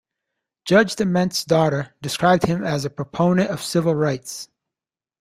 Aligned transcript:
Judge 0.65 0.95
Diment's 0.95 1.45
daughter 1.45 1.93
described 2.01 2.45
him 2.47 2.63
as 2.63 2.85
a 2.85 2.89
proponent 2.89 3.51
of 3.51 3.61
civil 3.61 3.93
rights. 3.93 4.49